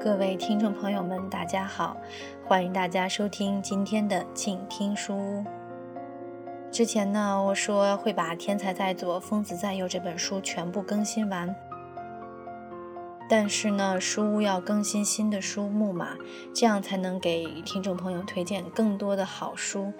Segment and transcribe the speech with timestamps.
[0.00, 1.96] 各位听众朋友们，大家好，
[2.44, 5.44] 欢迎大家收听今天的静听书。
[6.72, 11.54] 之前呢，我说会把《天才在左，疯子在右》这本书全部更新完，
[13.28, 16.16] 但是呢，书屋要更新新的书目嘛，
[16.52, 19.92] 这样才能给听众朋友推荐更多的好书。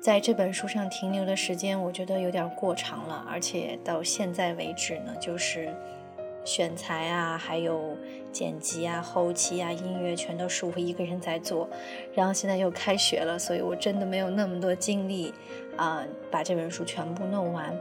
[0.00, 5.74] 在这本书上停留的时间，我觉得有点过长了，而且到现在为止呢，就是
[6.44, 7.96] 选材啊，还有
[8.32, 11.68] 剪辑啊、后期啊、音乐，全都是我一个人在做。
[12.14, 15.32] 然后现在又开学了，所以我真的没有那么多精力
[15.76, 17.76] 啊，把这本书全部弄完。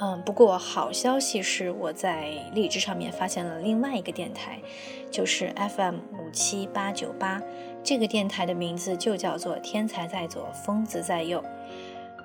[0.00, 4.60] 嗯，不过好消息是，我在荔枝上面发现了另外一个电台，
[5.10, 7.42] 就是 FM 五七八九八。
[7.82, 11.42] 这个电台的名字就叫做“天才在左，疯子在右”。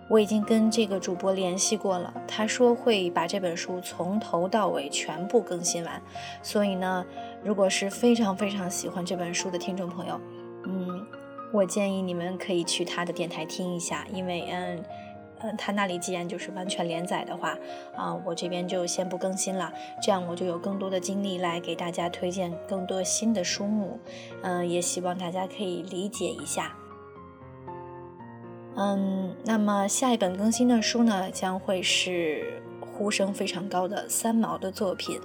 [0.07, 6.01] 我已经跟这个主播联系过了，他说会把这本书从头到尾全部更新完。
[6.41, 7.05] 所以呢，
[7.43, 10.19] 如果是非常非常喜欢这本书的听众朋友，
[10.65, 11.05] 嗯，
[11.51, 14.83] 我建议你们可以去他的电台听一下，因为嗯。
[15.45, 17.57] 嗯，他那里既然就是完全连载的话，
[17.97, 23.99] 啊，我这边就先不更新了，这样我就有更多的精力来给大家推荐更多新的书目。
[24.41, 26.73] 嗯，也希望大家可以理解一下。
[28.75, 35.19] 嗯，那么下一本更新的书呢，将会是呼声非常高的三毛的作品。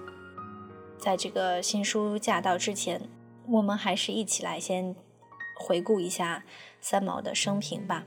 [0.98, 3.00] 在这个新书驾到之前，
[3.46, 4.94] 我们还是一起来先
[5.58, 6.44] 回顾一下
[6.80, 8.05] 三毛的生平吧。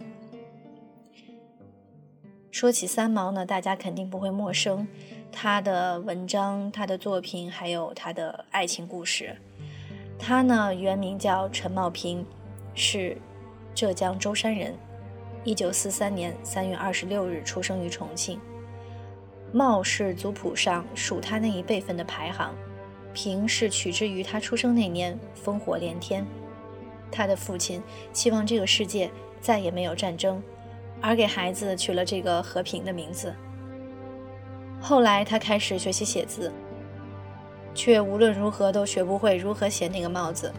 [2.52, 4.88] 说起三毛呢，大家肯定不会陌生，
[5.32, 9.36] 他的文章、他的作品，还有他的爱情故事。
[10.20, 12.24] 他呢原名叫陈茂平，
[12.76, 13.18] 是
[13.74, 14.76] 浙江舟山人，
[15.44, 18.40] 一九四三年三月二十六日出生于重庆。
[19.52, 22.54] 茂是族谱上属他那一辈分的排行，
[23.14, 26.26] 平是取之于他出生那年烽火连天。
[27.12, 27.82] 他的父亲
[28.14, 30.42] 希望这个世界再也没有战争。
[31.04, 33.34] 而给孩子取了这个和平的名字。
[34.80, 36.54] 后来他开始学习写字，
[37.74, 40.54] 却无论如何都学不会如何写那个帽子。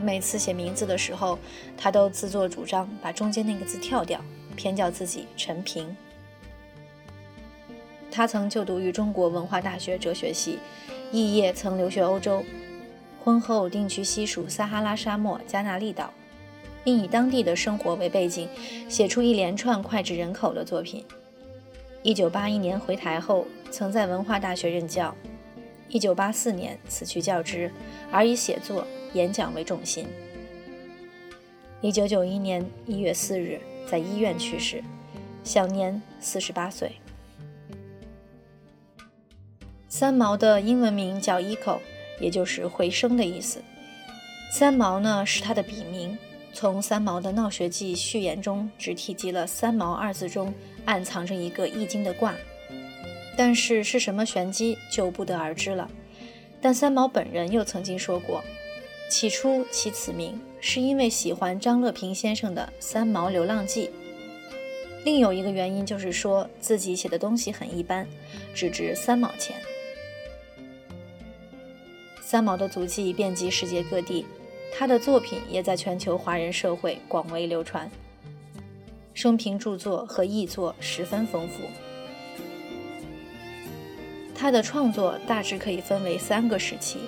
[0.00, 1.38] 每次写名字的时候，
[1.76, 4.20] 他都自作主张把中间那个字跳掉，
[4.54, 5.96] 偏叫自己陈平。
[8.10, 10.58] 他曾就读于中国文化大学哲学系，
[11.12, 12.44] 肄业曾留学欧洲，
[13.22, 16.12] 婚后定居西属撒哈拉沙漠加纳利岛。
[16.84, 18.48] 并以当地的生活为背景，
[18.88, 21.04] 写出一连串脍炙人口的作品。
[22.04, 25.12] 一九八一年回台后，曾在文化大学任教。
[25.88, 27.70] 一九八四年辞去教职，
[28.10, 30.06] 而以写作、演讲为重心。
[31.80, 34.82] 一九九一年一月四日在医院去世，
[35.44, 36.92] 享年四十八岁。
[39.88, 41.78] 三毛的英文名叫 Echo，
[42.20, 43.62] 也就是回声的意思。
[44.52, 46.16] 三毛呢是他的笔名。
[46.52, 50.52] 从三毛的《闹学记》序言中，只提及了“三毛”二字中
[50.86, 52.34] 暗藏着一个易经的卦，
[53.36, 55.90] 但是是什么玄机就不得而知了。
[56.60, 58.42] 但三毛本人又曾经说过，
[59.10, 63.86] 起初起此名是因为喜欢张乐平先生的《三毛流浪记》，
[65.04, 68.06] 另有一个原因就是说自己写的东西很一般，
[68.54, 69.54] 只值三毛钱。
[72.20, 74.26] 三毛的足迹遍及世界各地。
[74.78, 77.90] 他的作品也在全球华人社会广为流传，
[79.14, 81.62] 生平著作和译作十分丰富。
[84.46, 87.00] 他的创作大致可以分为三个时期：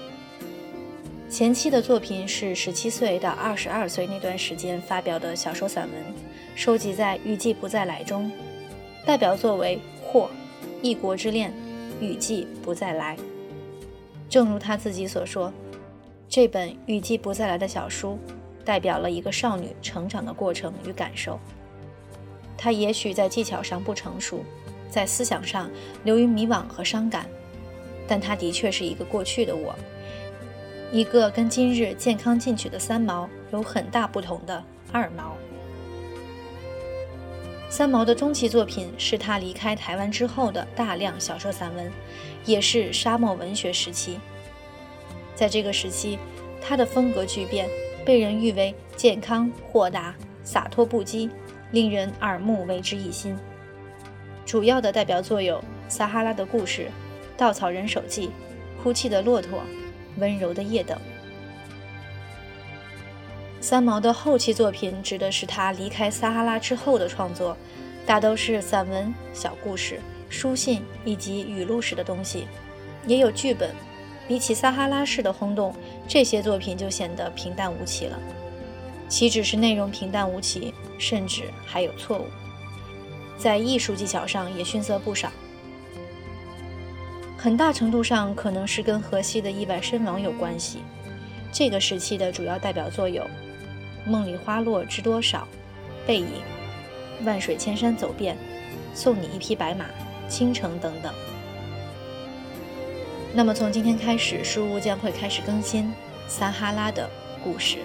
[1.31, 6.05] 前期的作品是十七岁到二十二岁那段时间发表的小说散文，
[6.57, 8.29] 收集在《雨季不再来》中，
[9.07, 10.23] 代表作为《或》
[10.83, 11.53] 《异国之恋》
[12.05, 13.17] 《雨季不再来》。
[14.29, 15.53] 正如他自己所说。
[16.29, 18.19] 这本《雨季不再来》的小书，
[18.65, 21.39] 代表了一个少女成长的过程与感受。
[22.57, 24.43] 她也许在技巧上不成熟，
[24.89, 25.71] 在思想上
[26.05, 27.27] 流于迷惘和伤感，
[28.07, 29.75] 但他的确是一个过去的我，
[30.91, 35.37] 一个跟今日健康进取的三毛有很大不同的二毛。
[37.71, 41.93] 三毛的中期作品是他离开台湾之后的大量小说散文，
[42.47, 44.19] 也是沙漠文学时期。
[45.35, 46.19] 在这个时期，
[46.63, 47.69] 他的风格巨变，
[48.07, 51.29] 被人誉为健康、豁达、洒脱不羁，
[51.71, 53.39] 令人耳目为之一新。
[54.49, 55.59] 主要的代表作有
[55.91, 56.85] 《撒哈拉的故事》
[57.37, 58.29] 《稻草人手记》
[58.83, 59.59] 《哭泣的骆驼》
[60.17, 60.99] 《温柔的夜》等。
[63.61, 67.55] 三毛的后期作品指的是他离开撒哈拉之后的创作，
[68.07, 70.01] 大都是散文、小故事、
[70.31, 72.47] 书信以及语录式的东西，
[73.07, 73.71] 也有剧本。
[74.27, 75.75] 比起撒哈拉式的轰动，
[76.07, 78.19] 这些作品就显得平淡无奇了。
[79.11, 82.25] 岂止是内容平淡无奇，甚至还有错误，
[83.39, 85.31] 在艺术技巧上也逊色不少。
[87.37, 90.81] 很大程度上可能是跟荷西的意外身亡有关系。
[91.53, 93.23] 这个时期的主要代表作有
[94.05, 95.47] 《梦里花落知多少》
[96.07, 96.27] 《背影》
[97.25, 98.37] 《万水千山走遍》
[99.01, 99.85] 《送你一匹白马》
[100.29, 101.15] 《倾城》等等。
[103.33, 105.93] 那么从今天开始，书屋将会开始更新
[106.27, 107.09] 撒哈拉的
[107.45, 107.79] 故事。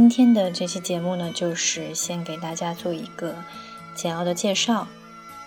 [0.00, 3.34] 今天的这期节目呢，就是先给大家做一个
[3.94, 4.88] 简要的介绍，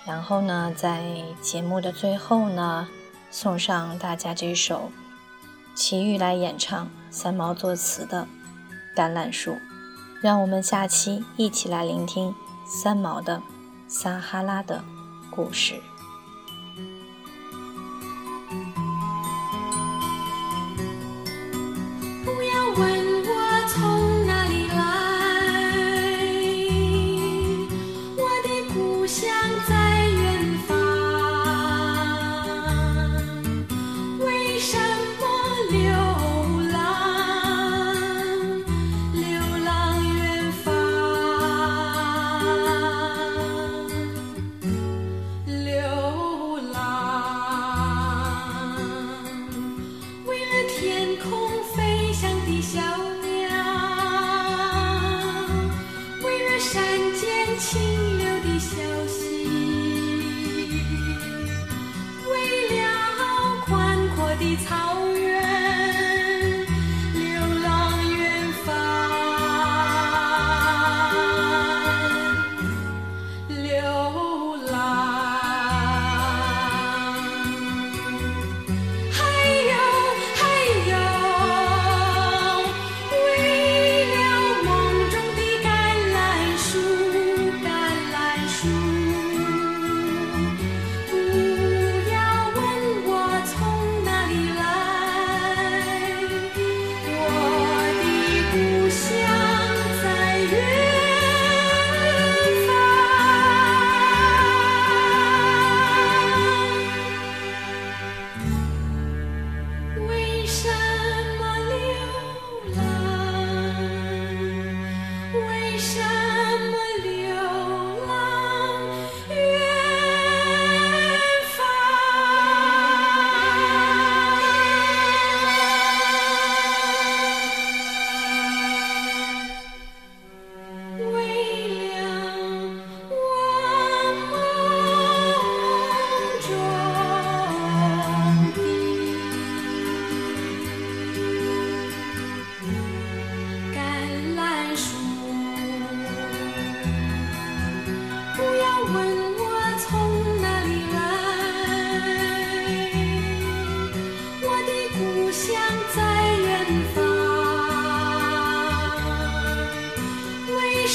[0.06, 2.88] 然后呢，在节目的最后呢，
[3.32, 4.92] 送上大家这首
[5.74, 8.28] 齐豫来演唱、三毛作词的
[8.96, 9.54] 《橄榄树》，
[10.22, 12.32] 让我们下期一起来聆听
[12.68, 13.38] 三毛的
[13.88, 14.84] 《撒哈拉的
[15.32, 15.74] 故事》。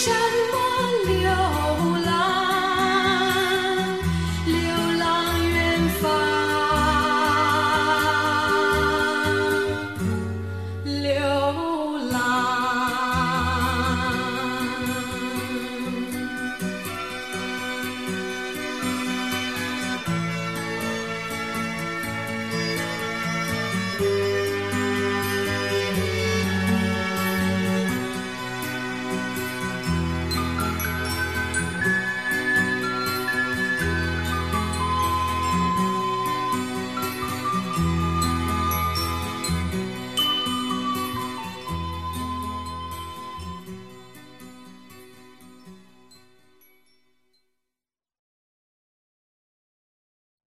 [0.06, 0.27] 在远方，为什